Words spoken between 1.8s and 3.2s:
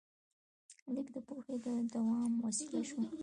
دوام وسیله شوه.